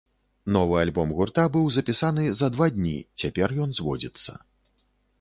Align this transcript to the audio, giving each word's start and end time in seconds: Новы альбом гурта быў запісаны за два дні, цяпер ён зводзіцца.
Новы 0.53 0.79
альбом 0.83 1.11
гурта 1.17 1.43
быў 1.57 1.69
запісаны 1.77 2.23
за 2.41 2.51
два 2.57 2.73
дні, 2.81 2.97
цяпер 3.23 3.49
ён 3.67 3.81
зводзіцца. 3.83 4.31